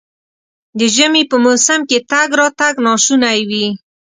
[0.77, 3.67] د ژمي په موسم کې تګ راتګ ناشونی وي.